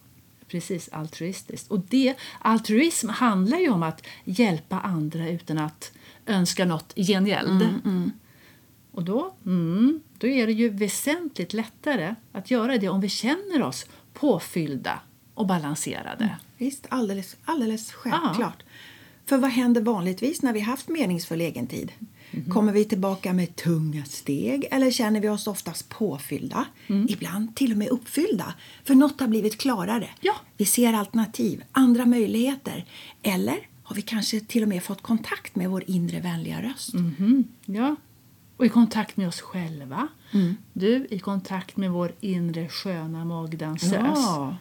Precis, 0.48 0.90
altruistiskt. 0.92 1.72
Och 1.72 1.80
det, 1.80 2.16
altruism 2.40 3.10
handlar 3.10 3.58
ju 3.58 3.70
om 3.70 3.84
att 3.84 4.04
hjälpa 4.24 4.80
andra 4.80 5.30
utan 5.30 5.58
att 5.58 5.92
önska 6.26 6.66
något 6.66 6.92
i 6.96 7.04
gengäld. 7.04 7.62
Mm, 7.62 7.82
mm. 7.86 8.12
Och 9.00 9.06
då, 9.06 9.34
mm, 9.46 10.02
då 10.18 10.28
är 10.28 10.48
det 10.48 10.54
ju 10.54 10.70
väsentligt 10.70 11.54
lättare 11.54 12.16
att 12.32 12.52
göra 12.52 12.78
det 12.78 12.90
om 12.90 13.02
vi 13.02 13.10
känner 13.10 13.64
oss 13.64 13.86
påfyllda 14.14 15.00
och 15.34 15.48
balanserade. 15.48 16.24
Mm, 16.24 16.36
visst, 16.58 16.86
alldeles, 16.90 17.38
alldeles 17.46 17.92
självklart. 17.92 18.40
Aha. 18.40 18.54
För 19.26 19.38
vad 19.38 19.50
händer 19.50 19.82
vanligtvis 19.82 20.42
när 20.42 20.54
vi 20.54 20.60
haft 20.60 20.90
meningsfull 20.90 21.42
egentid? 21.42 21.92
Mm. 22.32 22.50
Kommer 22.50 22.74
vi 22.74 22.86
tillbaka 22.86 23.34
med 23.34 23.56
tunga 23.56 24.06
steg 24.06 24.68
eller 24.72 24.92
känner 24.92 25.22
vi 25.22 25.30
oss 25.30 25.48
oftast 25.48 25.90
påfyllda? 25.90 26.66
Mm. 26.88 27.08
Ibland 27.10 27.56
till 27.56 27.72
och 27.72 27.78
med 27.78 27.88
uppfyllda, 27.88 28.54
för 28.84 28.96
något 28.96 29.20
har 29.20 29.28
blivit 29.28 29.58
klarare. 29.58 30.10
Ja. 30.22 30.36
Vi 30.58 30.66
ser 30.66 30.94
alternativ, 30.94 31.64
andra 31.72 32.06
möjligheter. 32.06 32.86
Eller 33.24 33.68
har 33.84 33.96
vi 33.96 34.02
kanske 34.02 34.40
till 34.40 34.64
och 34.64 34.70
med 34.70 34.84
fått 34.84 35.02
kontakt 35.02 35.56
med 35.56 35.70
vår 35.70 35.84
inre 35.88 36.20
vänliga 36.20 36.62
röst? 36.62 36.94
Mm. 36.94 37.44
Ja, 37.66 37.96
och 38.60 38.66
i 38.66 38.70
kontakt 38.70 39.18
med 39.18 39.28
oss 39.28 39.42
själva. 39.42 40.08
Mm. 40.32 40.58
Du, 40.74 41.08
i 41.10 41.20
kontakt 41.20 41.78
med 41.78 41.92
vår 41.92 42.12
inre 42.20 42.70
sköna 42.70 43.26
magdansös. 43.26 43.92
Ja. 44.16 44.56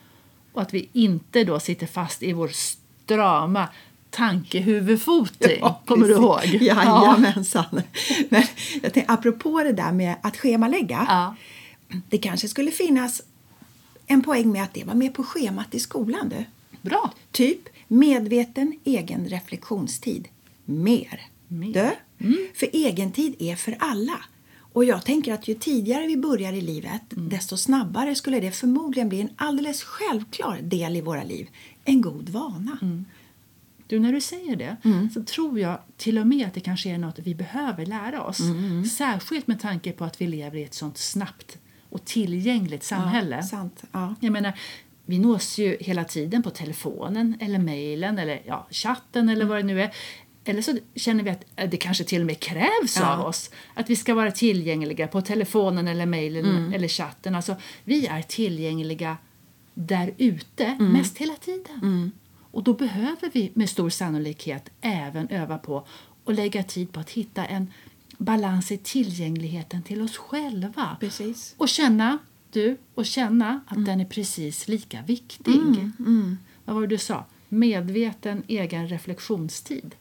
Och 0.52 0.62
att 0.62 0.74
vi 0.74 0.88
inte 0.92 1.44
då 1.44 1.60
sitter 1.60 1.86
fast 1.86 2.22
i 2.22 2.32
vår 2.32 2.48
strama 2.48 3.68
tankehuvudfoting. 4.10 5.58
Ja, 5.60 5.82
kommer 5.86 6.08
du 6.08 6.14
ihåg? 6.14 6.44
Jajamensan. 6.44 7.64
Ja. 7.70 7.82
Men 8.28 8.42
jag 8.82 8.92
tänkte, 8.92 9.12
apropå 9.12 9.62
det 9.62 9.72
där 9.72 9.92
med 9.92 10.14
att 10.22 10.36
schemalägga. 10.36 11.06
Ja. 11.08 11.34
Det 12.08 12.18
kanske 12.18 12.48
skulle 12.48 12.70
finnas 12.70 13.22
en 14.06 14.22
poäng 14.22 14.52
med 14.52 14.62
att 14.62 14.74
det 14.74 14.84
var 14.84 14.94
med 14.94 15.14
på 15.14 15.24
schemat 15.24 15.74
i 15.74 15.80
skolan. 15.80 16.28
Du. 16.28 16.44
Bra. 16.90 17.12
Typ 17.32 17.60
medveten 17.88 18.78
egen 18.84 19.28
reflektionstid. 19.28 20.28
Mer. 20.64 21.20
Du? 21.48 21.90
Mm. 22.18 22.48
För 22.54 22.76
egentid 22.76 23.34
är 23.38 23.56
för 23.56 23.76
alla. 23.78 24.20
Och 24.72 24.84
jag 24.84 25.04
tänker 25.04 25.34
att 25.34 25.48
ju 25.48 25.54
tidigare 25.54 26.06
vi 26.06 26.16
börjar 26.16 26.52
i 26.52 26.60
livet 26.60 27.12
mm. 27.12 27.28
desto 27.28 27.56
snabbare 27.56 28.14
skulle 28.14 28.40
det 28.40 28.50
förmodligen 28.50 29.08
bli 29.08 29.20
en 29.20 29.30
alldeles 29.36 29.82
självklar 29.82 30.58
del 30.62 30.96
i 30.96 31.00
våra 31.00 31.22
liv. 31.22 31.48
En 31.84 32.00
god 32.00 32.28
vana. 32.28 32.78
Mm. 32.82 33.04
Du, 33.86 33.98
när 33.98 34.12
du 34.12 34.20
säger 34.20 34.56
det 34.56 34.76
mm. 34.84 35.10
så 35.10 35.22
tror 35.22 35.60
jag 35.60 35.78
till 35.96 36.18
och 36.18 36.26
med 36.26 36.46
att 36.46 36.54
det 36.54 36.60
kanske 36.60 36.90
är 36.90 36.98
något 36.98 37.18
vi 37.18 37.34
behöver 37.34 37.86
lära 37.86 38.22
oss. 38.22 38.40
Mm. 38.40 38.84
Särskilt 38.84 39.46
med 39.46 39.60
tanke 39.60 39.92
på 39.92 40.04
att 40.04 40.20
vi 40.20 40.26
lever 40.26 40.58
i 40.58 40.62
ett 40.62 40.74
sånt 40.74 40.98
snabbt 40.98 41.58
och 41.90 42.04
tillgängligt 42.04 42.84
samhälle. 42.84 43.36
Ja, 43.36 43.42
sant. 43.42 43.82
Ja. 43.92 44.14
Jag 44.20 44.32
menar, 44.32 44.52
vi 45.06 45.18
nås 45.18 45.58
ju 45.58 45.76
hela 45.80 46.04
tiden 46.04 46.42
på 46.42 46.50
telefonen 46.50 47.36
eller 47.40 47.58
mejlen 47.58 48.18
eller 48.18 48.42
ja, 48.46 48.66
chatten 48.70 49.28
eller 49.28 49.42
mm. 49.42 49.48
vad 49.48 49.58
det 49.58 49.62
nu 49.62 49.82
är 49.82 49.90
Eller 50.48 50.62
så 50.62 50.78
känner 50.94 51.24
vi 51.24 51.30
att 51.30 51.44
eh, 51.56 51.70
det 51.70 51.76
kanske 51.76 52.04
till 52.04 52.20
och 52.20 52.26
med 52.26 52.40
krävs 52.40 52.96
Ja. 52.96 53.14
av 53.16 53.26
oss 53.26 53.50
att 53.74 53.90
vi 53.90 53.96
ska 53.96 54.14
vara 54.14 54.30
tillgängliga 54.30 55.06
på 55.08 55.20
telefonen 55.20 55.88
eller 55.88 56.06
mejlen 56.06 56.44
Mm. 56.44 56.72
eller 56.72 56.88
chatten. 56.88 57.34
Alltså, 57.34 57.56
vi 57.84 58.06
är 58.06 58.22
tillgängliga 58.22 59.16
där 59.74 60.14
ute 60.18 60.64
Mm. 60.64 60.92
mest 60.92 61.18
hela 61.18 61.34
tiden. 61.34 62.12
Och 62.50 62.62
då 62.62 62.72
behöver 62.74 63.30
vi 63.32 63.50
med 63.54 63.70
stor 63.70 63.90
sannolikhet 63.90 64.70
även 64.80 65.28
öva 65.28 65.58
på 65.58 65.86
och 66.24 66.34
lägga 66.34 66.62
tid 66.62 66.92
på 66.92 67.00
att 67.00 67.10
hitta 67.10 67.44
en 67.44 67.72
balans 68.18 68.72
i 68.72 68.76
tillgängligheten 68.78 69.82
till 69.82 70.02
oss 70.02 70.16
själva. 70.16 70.96
Precis. 71.00 71.54
Och 71.58 71.68
känna, 71.68 72.18
du, 72.52 72.76
och 72.94 73.06
känna 73.06 73.60
att 73.66 73.84
den 73.84 74.00
är 74.00 74.04
precis 74.04 74.68
lika 74.68 75.02
viktig. 75.02 75.52
Vad 76.64 76.74
var 76.74 76.80
det 76.82 76.86
du 76.88 76.98
sa? 76.98 77.24
Medveten 77.48 78.42
egen 78.48 78.88
reflektionstid. 78.88 79.94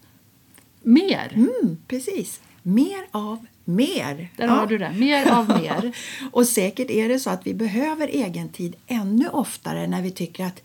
Mer! 0.82 1.32
Mm, 1.36 1.78
precis. 1.88 2.42
Mer 2.64 3.08
av 3.12 3.46
mer. 3.66 4.30
Där 4.38 4.48
har 4.48 4.68
du 4.68 4.78
det. 4.78 4.92
Mer 4.92 5.32
av 5.32 5.50
mer. 5.62 5.96
Och 6.32 6.48
säkert 6.48 6.90
är 6.90 7.10
det 7.10 7.20
så 7.20 7.30
att 7.30 7.48
vi 7.48 7.54
behöver 7.54 8.08
egen 8.08 8.50
tid 8.50 8.76
ännu 8.88 9.30
oftare 9.30 9.88
när 9.88 10.02
vi 10.02 10.12
tycker 10.12 10.46
att 10.46 10.62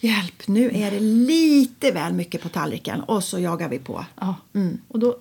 hjälp, 0.00 0.48
nu 0.48 0.70
är 0.74 0.90
det 0.90 1.00
lite 1.00 1.90
väl 1.90 2.12
mycket 2.12 2.42
på 2.42 2.48
tallriken 2.48 3.00
och 3.00 3.24
så 3.24 3.38
jagar 3.38 3.68
vi 3.68 3.78
på. 3.78 4.04
Ja. 4.20 4.34
Och 4.88 4.98
då, 4.98 5.18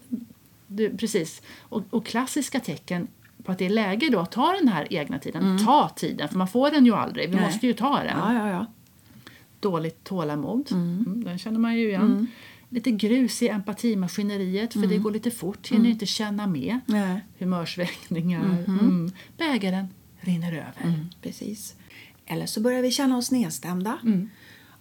du, 0.67 0.97
precis. 0.97 1.41
Och, 1.59 1.83
och 1.89 2.05
klassiska 2.05 2.59
tecken 2.59 3.07
på 3.43 3.51
att 3.51 3.57
det 3.57 3.65
är 3.65 3.69
läge 3.69 4.09
då 4.09 4.19
att 4.19 4.31
ta 4.31 4.53
den 4.59 4.67
här 4.67 4.87
egna 4.93 5.19
tiden. 5.19 5.65
Ta 5.65 5.89
tiden, 5.89 6.29
för 6.29 6.37
man 6.37 6.47
får 6.47 6.71
den 6.71 6.85
ju 6.85 6.95
aldrig. 6.95 7.29
Vi 7.29 7.35
Nej. 7.35 7.45
måste 7.45 7.67
ju 7.67 7.73
ta 7.73 7.99
den. 8.03 8.17
Ja, 8.17 8.33
ja, 8.33 8.49
ja. 8.49 8.65
Dåligt 9.59 10.03
tålamod, 10.03 10.71
mm. 10.71 11.23
den 11.25 11.37
känner 11.37 11.59
man 11.59 11.75
ju 11.75 11.87
igen. 11.87 12.27
Lite 12.73 12.91
grus 12.91 13.41
i 13.41 13.47
empatimaskineriet, 13.47 14.73
för 14.73 14.87
det 14.87 14.97
går 14.97 15.11
lite 15.11 15.31
fort. 15.31 15.67
Hinner 15.71 15.89
inte 15.89 16.05
känna 16.05 16.47
med. 16.47 16.79
Nej. 16.85 17.19
Humörsvängningar. 17.39 18.63
Mm. 18.67 19.11
Bägaren 19.37 19.87
rinner 20.19 20.51
över. 20.53 21.05
Precis. 21.21 21.75
Eller 22.25 22.45
så 22.45 22.61
börjar 22.61 22.81
vi 22.81 22.91
känna 22.91 23.17
oss 23.17 23.31
nedstämda. 23.31 23.97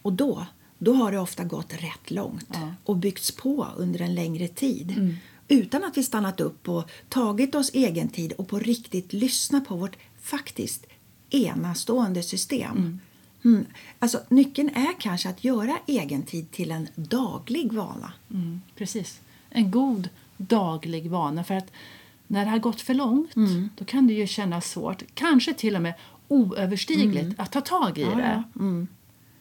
Och 0.03 0.13
då, 0.13 0.47
då 0.79 0.93
har 0.95 1.13
det 1.13 1.19
ofta 1.19 1.45
gått 1.45 1.73
rätt 1.73 2.11
långt 2.11 2.49
Ja. 2.53 2.75
och 2.85 2.97
byggts 2.97 3.31
på 3.31 3.67
under 3.77 4.01
en 4.03 4.15
längre 4.15 4.49
tid. 4.49 5.17
Utan 5.49 5.85
att 5.85 5.97
vi 5.97 6.03
stannat 6.03 6.41
upp 6.41 6.69
och 6.69 6.91
tagit 7.09 7.55
oss 7.55 7.71
egen 7.75 8.09
tid 8.09 8.33
och 8.33 8.49
på 8.49 8.59
riktigt 8.59 9.13
lyssnat 9.13 9.69
på 9.69 9.77
vårt 9.77 9.97
faktiskt 10.21 10.87
enastående 11.31 12.23
system. 12.23 13.01
Mm. 13.45 13.67
Alltså, 13.99 14.21
nyckeln 14.29 14.69
är 14.69 15.01
kanske 15.01 15.29
att 15.29 15.45
göra 15.45 15.79
egen 15.87 16.23
tid 16.23 16.51
till 16.51 16.71
en 16.71 16.89
daglig 16.95 17.73
vana. 17.73 18.13
Mm, 18.31 18.61
precis. 18.77 19.21
En 19.51 19.71
god 19.71 20.09
daglig 20.37 21.11
vana. 21.11 21.45
För 21.45 21.55
att 21.55 21.73
när 22.27 22.45
det 22.45 22.51
har 22.51 22.59
gått 22.59 22.81
för 22.81 22.95
långt 22.95 23.31
då 23.77 23.85
kan 23.85 24.07
det 24.07 24.13
ju 24.15 24.27
kännas 24.27 24.71
svårt, 24.71 25.03
kanske 25.15 25.55
till 25.55 25.77
och 25.77 25.83
med 25.83 25.95
oöverstigligt, 26.29 27.41
att 27.41 27.53
ta 27.53 27.61
tag 27.61 27.99
i 27.99 28.03
Ja, 28.03 28.09
det. 28.15 28.43
ja. 28.55 28.61
Mm. 28.61 28.89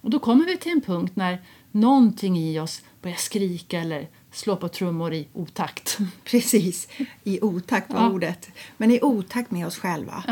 Och 0.02 0.10
då 0.10 0.20
kommer 0.20 0.46
vi 0.46 0.58
till 0.58 0.72
en 0.72 0.82
punkt 0.82 1.16
när 1.16 1.42
någonting 1.72 2.38
i 2.40 2.60
oss 2.60 2.82
börjar 3.02 3.18
skrika 3.18 3.80
eller 3.80 4.08
slå 4.32 4.56
på 4.56 4.68
trummor 4.68 5.14
i 5.14 5.28
otakt. 5.34 5.98
Precis, 6.24 6.88
i 7.24 7.40
otakt 7.42 7.94
var 7.94 8.00
Ja. 8.00 8.10
ordet. 8.10 8.50
Men 8.78 8.92
i 8.92 9.00
otakt 9.02 9.52
med 9.52 9.68
oss 9.68 9.78
själva. 9.78 10.24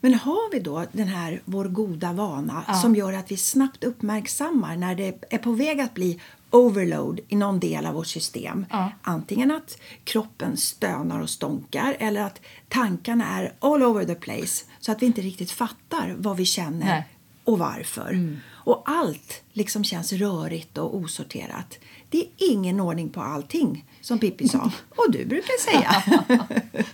Men 0.00 0.14
har 0.14 0.52
vi 0.52 0.58
då 0.60 0.84
den 0.92 1.08
här 1.08 1.40
vår 1.44 1.64
goda 1.64 2.12
vana 2.12 2.64
Ja. 2.68 2.74
som 2.74 2.94
gör 2.96 3.12
att 3.12 3.30
vi 3.30 3.36
snabbt 3.36 3.84
uppmärksammar 3.84 4.76
när 4.76 4.94
det 4.94 5.24
är 5.30 5.38
på 5.38 5.52
väg 5.52 5.80
att 5.80 5.94
bli 5.94 6.20
overload 6.50 7.20
i 7.28 7.36
någon 7.36 7.60
del 7.60 7.86
av 7.86 7.94
vårt 7.94 8.06
system. 8.06 8.66
Ja. 8.70 8.92
Antingen 9.02 9.50
att 9.50 9.78
kroppen 10.04 10.56
stönar 10.56 11.20
och 11.20 11.30
stånkar 11.30 11.96
eller 11.98 12.20
att 12.22 12.40
tankarna 12.68 13.26
är 13.38 13.52
all 13.58 13.82
over 13.82 14.04
the 14.04 14.14
place 14.14 14.64
så 14.80 14.92
att 14.92 15.02
vi 15.02 15.06
inte 15.06 15.20
riktigt 15.20 15.50
fattar 15.50 16.14
vad 16.18 16.36
vi 16.36 16.44
känner 16.44 16.86
Nej. 16.86 17.08
och 17.44 17.58
varför. 17.58 18.36
Och 18.52 18.82
allt 18.86 19.42
liksom 19.52 19.84
känns 19.84 20.12
rörigt 20.12 20.78
och 20.78 20.96
osorterat. 20.96 21.78
Det 22.08 22.18
är 22.18 22.26
ingen 22.38 22.80
ordning 22.80 23.08
på 23.08 23.20
allting, 23.20 23.84
som 24.00 24.18
Pippi 24.18 24.48
sa. 24.48 24.58
Och 24.90 25.12
du 25.12 25.24
brukar 25.26 25.60
säga. 25.70 26.02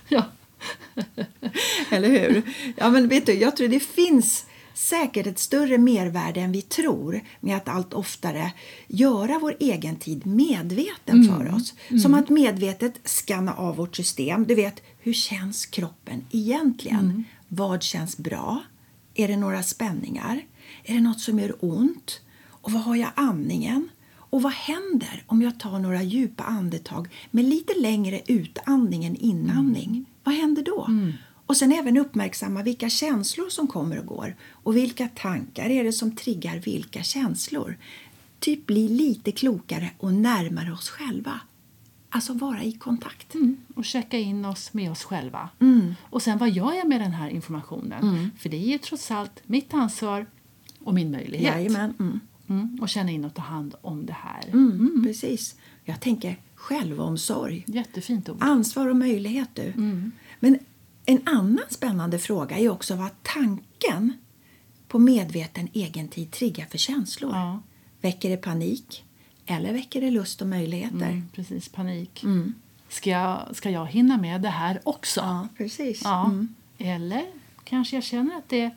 ja. 0.07 0.23
Eller 1.89 2.09
hur? 2.09 2.41
Ja, 2.75 2.89
men 2.89 3.07
vet 3.07 3.25
du, 3.25 3.33
jag 3.33 3.55
tror 3.55 3.67
det 3.67 3.79
finns 3.79 4.45
säkert 4.73 5.27
ett 5.27 5.39
större 5.39 5.77
mervärde 5.77 6.41
än 6.41 6.51
vi 6.51 6.61
tror 6.61 7.21
med 7.39 7.57
att 7.57 7.67
allt 7.69 7.93
oftare 7.93 8.51
göra 8.87 9.39
vår 9.39 9.55
egen 9.59 9.95
tid 9.95 10.25
medveten 10.25 11.23
för 11.23 11.55
oss. 11.55 11.73
Som 12.01 12.13
att 12.13 12.29
medvetet 12.29 13.07
skanna 13.07 13.53
av 13.53 13.75
vårt 13.75 13.95
system. 13.95 14.45
Du 14.47 14.55
vet, 14.55 14.81
hur 14.99 15.13
känns 15.13 15.65
kroppen 15.65 16.25
egentligen? 16.31 17.23
Vad 17.47 17.83
känns 17.83 18.17
bra? 18.17 18.63
Är 19.13 19.27
det 19.27 19.37
några 19.37 19.63
spänningar? 19.63 20.41
Är 20.83 20.93
det 20.93 21.01
något 21.01 21.19
som 21.21 21.39
gör 21.39 21.55
ont? 21.59 22.21
Och 22.49 22.71
vad 22.71 22.81
har 22.81 22.95
jag 22.95 23.09
andningen? 23.15 23.89
Och 24.29 24.41
vad 24.41 24.53
händer 24.53 25.23
om 25.27 25.41
jag 25.41 25.59
tar 25.59 25.79
några 25.79 26.03
djupa 26.03 26.43
andetag 26.43 27.07
med 27.31 27.45
lite 27.45 27.73
längre 27.79 28.21
utandning 28.27 29.05
än 29.05 29.15
inandning? 29.15 30.05
Vad 30.23 30.35
händer 30.35 30.63
då? 30.63 30.85
Och 31.47 31.57
sen 31.57 31.71
även 31.71 31.97
uppmärksamma 31.97 32.63
vilka 32.63 32.89
känslor 32.89 33.49
som 33.49 33.67
kommer 33.67 33.99
och 33.99 34.05
går 34.05 34.35
och 34.51 34.75
vilka 34.75 35.07
tankar 35.07 35.69
är 35.69 35.83
det 35.83 35.93
som 35.93 36.15
triggar 36.15 36.57
vilka 36.57 37.03
känslor. 37.03 37.77
Typ 38.39 38.65
bli 38.65 38.87
lite 38.87 39.31
klokare 39.31 39.89
och 39.97 40.13
närmare 40.13 40.71
oss 40.71 40.89
själva. 40.89 41.39
Alltså 42.09 42.33
vara 42.33 42.63
i 42.63 42.71
kontakt. 42.71 43.35
Mm, 43.35 43.57
och 43.75 43.85
checka 43.85 44.17
in 44.17 44.45
oss 44.45 44.73
med 44.73 44.91
oss 44.91 45.03
själva. 45.03 45.49
Och 46.01 46.21
sen 46.21 46.37
vad 46.37 46.49
gör 46.49 46.73
jag 46.73 46.87
med 46.87 47.01
den 47.01 47.11
här 47.11 47.29
informationen? 47.29 48.31
För 48.37 48.49
det 48.49 48.57
är 48.57 48.67
ju 48.71 48.77
trots 48.77 49.11
allt 49.11 49.41
mitt 49.45 49.73
ansvar 49.73 50.25
och 50.79 50.93
min 50.93 51.11
möjlighet. 51.11 51.55
Jajamän. 51.55 51.93
Mm. 51.99 52.19
Mm, 52.49 52.77
och 52.81 52.89
känna 52.89 53.11
in 53.11 53.25
och 53.25 53.33
ta 53.33 53.41
hand 53.41 53.75
om 53.81 54.05
det 54.05 54.13
här. 54.13 54.47
Mm, 54.47 55.03
Precis. 55.07 55.55
Jag 55.85 55.99
tänker 55.99 56.37
självomsorg. 56.55 57.63
Jättefint 57.67 58.29
ord. 58.29 58.37
Ansvar 58.39 58.87
och 58.87 58.95
möjlighet 58.95 59.49
du. 59.53 59.61
Mm. 59.61 60.11
Men 60.39 60.59
en 61.09 61.21
annan 61.27 61.65
spännande 61.69 62.19
fråga 62.19 62.57
är 62.57 62.69
också 62.69 62.95
vad 62.95 63.09
tanken 63.23 64.13
på 64.87 64.99
medveten 64.99 65.69
egentid 65.73 66.31
triggar 66.31 66.65
för 66.65 66.77
känslor. 66.77 67.31
Ja. 67.33 67.59
Väcker 68.01 68.29
det 68.29 68.37
panik 68.37 69.03
eller 69.45 69.73
väcker 69.73 70.01
det 70.01 70.11
lust 70.11 70.41
och 70.41 70.47
möjligheter? 70.47 70.95
Mm, 71.09 71.29
precis, 71.35 71.69
panik. 71.69 72.23
Ska, 72.89 73.09
jag, 73.09 73.39
ska 73.55 73.69
jag 73.69 73.85
hinna 73.85 74.17
med 74.17 74.41
det 74.41 74.49
här 74.49 74.79
också? 74.83 75.19
Ja, 75.21 75.47
precis. 75.57 76.01
Ja. 76.03 76.25
Mm. 76.25 76.55
Eller 76.77 77.25
kanske 77.63 77.95
jag 77.95 78.03
känner 78.03 78.37
att 78.37 78.49
det, 78.49 78.71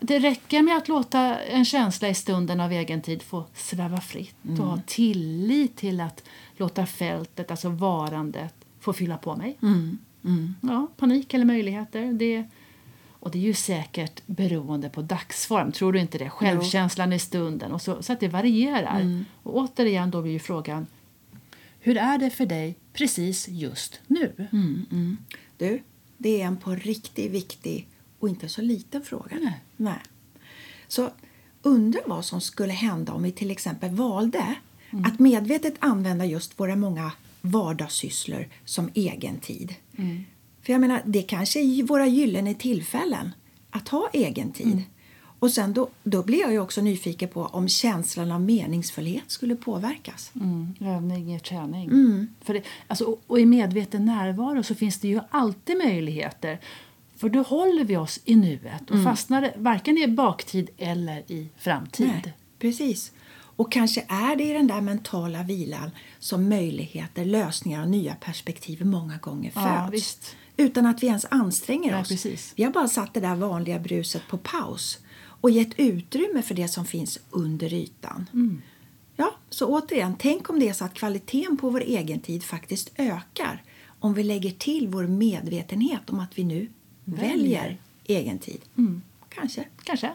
det 0.00 0.18
räcker 0.18 0.62
med 0.62 0.76
att 0.76 0.88
låta 0.88 1.38
en 1.40 1.64
känsla 1.64 2.08
i 2.08 2.14
stunden 2.14 2.60
av 2.60 2.72
egen 2.72 3.02
tid 3.02 3.22
få 3.22 3.44
sväva 3.54 4.00
fritt 4.00 4.36
och 4.42 4.48
Mm. 4.48 4.60
ha 4.68 4.80
tillit 4.86 5.76
till 5.76 6.00
att 6.00 6.22
låta 6.56 6.86
fältet, 6.86 7.50
alltså 7.50 7.68
varandet, 7.68 8.54
få 8.80 8.92
fylla 8.92 9.16
på 9.16 9.36
mig. 9.36 9.58
Mm. 9.62 9.98
Ja, 10.60 10.88
panik 10.96 11.34
eller 11.34 11.44
möjligheter. 11.44 12.12
Det, 12.12 12.44
och 13.10 13.30
det 13.30 13.38
är 13.38 13.42
ju 13.42 13.54
säkert 13.54 14.26
beroende 14.26 14.88
på 14.88 15.02
dagsform, 15.02 15.72
tror 15.72 15.92
du 15.92 16.00
inte 16.00 16.18
det? 16.18 16.30
Självkänslan 16.30 17.12
i 17.12 17.18
stunden, 17.18 17.72
och 17.72 17.82
så, 17.82 18.02
så 18.02 18.12
att 18.12 18.20
det 18.20 18.28
varierar. 18.28 19.00
Mm. 19.00 19.24
Och 19.42 19.56
återigen 19.56 20.10
då 20.10 20.22
blir 20.22 20.32
ju 20.32 20.38
frågan, 20.38 20.86
hur 21.80 21.96
är 21.96 22.18
det 22.18 22.30
för 22.30 22.46
dig 22.46 22.76
precis 22.92 23.48
just 23.48 24.00
nu? 24.06 24.48
Mm. 24.52 25.16
Du, 25.56 25.82
det 26.18 26.40
är 26.40 26.46
en 26.46 26.56
på 26.56 26.70
riktigt 26.70 27.30
viktig 27.30 27.88
och 28.18 28.28
inte 28.28 28.48
så 28.48 28.62
liten 28.62 29.02
fråga. 29.02 29.36
Nej. 29.42 29.60
Nej. 29.76 30.00
Så 30.88 31.10
undra 31.62 32.00
vad 32.06 32.24
som 32.24 32.40
skulle 32.40 32.72
hända 32.72 33.12
om 33.12 33.22
vi 33.22 33.32
till 33.32 33.50
exempel 33.50 33.90
valde 33.90 34.56
Mm. 34.94 35.04
att 35.04 35.18
medvetet 35.18 35.74
använda 35.78 36.24
just 36.24 36.60
våra 36.60 36.76
många 36.76 37.12
vardagssysslor 37.44 38.48
som 38.64 38.90
egen 38.94 39.38
tid. 39.38 39.74
Mm. 39.98 40.24
För 40.62 40.72
jag 40.72 40.80
menar, 40.80 41.02
det 41.04 41.22
kanske 41.22 41.60
är 41.60 41.82
våra 41.82 42.06
gyllene 42.06 42.54
tillfällen 42.54 43.30
att 43.70 43.88
ha 43.88 44.08
egen 44.12 44.52
tid. 44.52 44.66
Mm. 44.72 44.82
Och 45.38 45.50
sen 45.50 45.72
då, 45.72 45.88
då 46.02 46.22
blir 46.22 46.40
jag 46.40 46.52
ju 46.52 46.58
också 46.58 46.80
nyfiken 46.80 47.28
på 47.28 47.42
om 47.42 47.68
känslan 47.68 48.32
av 48.32 48.40
meningsfullhet 48.40 49.30
skulle 49.30 49.56
påverkas. 49.56 50.32
Mm, 50.34 50.74
övning 50.80 51.30
ger 51.30 51.38
träning. 51.38 51.88
För 52.40 52.54
det, 52.54 52.62
alltså, 52.86 53.04
och, 53.04 53.22
och 53.26 53.40
i 53.40 53.46
medveten 53.46 54.04
närvaro 54.04 54.62
så 54.62 54.74
finns 54.74 54.98
det 54.98 55.08
ju 55.08 55.20
alltid 55.30 55.78
möjligheter. 55.78 56.60
För 57.16 57.28
då 57.28 57.42
håller 57.42 57.84
vi 57.84 57.96
oss 57.96 58.20
i 58.24 58.36
nuet 58.36 58.90
och 58.90 59.04
fastnar 59.04 59.52
varken 59.56 59.98
i 59.98 60.08
baktid 60.08 60.70
eller 60.78 61.22
i 61.26 61.48
framtid. 61.56 62.06
Nej, 62.24 62.34
precis. 62.58 63.12
Och 63.56 63.72
kanske 63.72 64.04
är 64.08 64.36
det 64.36 64.44
i 64.44 64.52
den 64.52 64.66
där 64.66 64.80
mentala 64.80 65.42
vilan 65.42 65.90
som 66.18 66.48
möjligheter, 66.48 67.24
lösningar 67.24 67.82
och 67.82 67.88
nya 67.88 68.14
perspektiv 68.14 68.86
många 68.86 69.16
gånger 69.16 69.52
Ja, 69.54 69.60
föds. 69.90 69.94
visst. 69.94 70.36
Utan 70.56 70.86
att 70.86 71.02
vi 71.02 71.06
ens 71.06 71.26
anstränger 71.30 71.92
Nej, 71.92 72.00
oss. 72.00 72.08
precis. 72.08 72.52
Vi 72.56 72.64
har 72.64 72.72
bara 72.72 72.88
satt 72.88 73.14
det 73.14 73.20
där 73.20 73.34
vanliga 73.36 73.78
bruset 73.78 74.22
på 74.28 74.38
paus 74.38 74.98
och 75.40 75.50
gett 75.50 75.78
utrymme 75.80 76.42
för 76.42 76.54
det 76.54 76.68
som 76.68 76.84
finns 76.84 77.18
under 77.30 77.72
ytan. 77.74 78.26
Mm. 78.32 78.62
Ja, 79.16 79.34
så 79.50 79.66
återigen, 79.66 80.14
tänk 80.18 80.50
om 80.50 80.58
det 80.60 80.68
är 80.68 80.72
så 80.72 80.84
att 80.84 80.94
kvaliteten 80.94 81.56
på 81.56 81.70
vår 81.70 81.80
egen 81.80 82.20
tid 82.20 82.44
faktiskt 82.44 82.90
ökar 82.96 83.62
om 84.00 84.14
vi 84.14 84.22
lägger 84.22 84.50
till 84.50 84.88
vår 84.88 85.06
medvetenhet 85.06 86.10
om 86.10 86.20
att 86.20 86.38
vi 86.38 86.44
nu 86.44 86.68
väljer, 87.04 87.36
väljer 87.36 87.78
egen 88.04 88.38
tid. 88.38 88.60
Mm. 88.78 89.02
Kanske. 89.28 89.64
Kanske. 89.84 90.12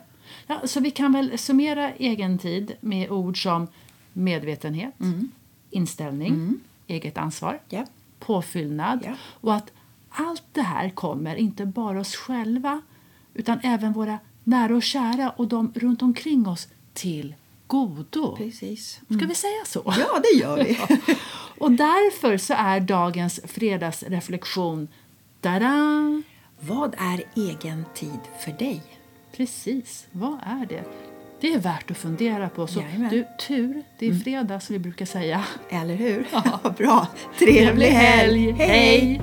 Ja, 0.48 0.62
så 0.67 0.79
vi 0.79 0.91
kan 0.91 1.12
väl 1.12 1.38
summera 1.38 1.93
egen 1.93 2.38
tid 2.38 2.75
med 2.81 3.12
ord 3.12 3.43
som 3.43 3.67
medvetenhet, 4.13 5.00
mm. 5.00 5.31
inställning, 5.69 6.33
mm. 6.33 6.59
eget 6.88 7.17
ansvar, 7.17 7.59
yeah. 7.69 7.88
påfyllnad 8.19 9.03
yeah. 9.03 9.17
och 9.41 9.55
att 9.55 9.71
allt 10.09 10.43
det 10.53 10.62
här 10.62 10.89
kommer 10.89 11.36
inte 11.36 11.65
bara 11.65 12.00
oss 12.00 12.15
själva 12.15 12.81
utan 13.33 13.59
även 13.63 13.93
våra 13.93 14.19
nära 14.43 14.75
och 14.75 14.83
kära 14.83 15.29
och 15.29 15.48
de 15.48 15.71
runt 15.75 16.01
omkring 16.01 16.48
oss 16.48 16.67
till 16.93 17.36
godo. 17.67 18.36
Precis. 18.36 19.00
Mm. 19.09 19.19
Ska 19.19 19.27
vi 19.27 19.36
säga 19.36 19.65
så? 19.65 19.83
Ja, 19.86 20.21
det 20.24 20.39
gör 20.39 20.63
vi. 20.63 20.79
och 21.59 21.71
därför 21.71 22.38
så 22.38 22.53
är 22.53 22.79
dagens 22.79 23.39
fredagsreflektion 23.43 24.88
Tada! 25.41 26.21
Vad 26.59 26.95
är 26.98 27.24
egen 27.36 27.86
tid 27.95 28.19
för 28.39 28.51
dig? 28.51 28.99
Precis, 29.31 30.07
vad 30.12 30.39
är 30.45 30.65
det? 30.65 30.83
Det 31.41 31.53
är 31.53 31.59
värt 31.59 31.91
att 31.91 31.98
fundera 31.98 32.50
på. 32.50 32.67
Så 32.67 32.83
du, 33.12 33.25
tur, 33.48 33.83
det 34.00 34.05
är 34.05 34.09
mm. 34.09 34.21
fredag 34.21 34.59
som 34.59 34.74
vi 34.74 34.79
brukar 34.79 35.05
säga. 35.05 35.45
Eller 35.69 35.95
hur? 35.95 36.27
Ja. 36.31 36.74
Bra. 36.77 37.07
Trevlig 37.39 37.88
helg. 37.88 38.51
Hej! 38.51 39.21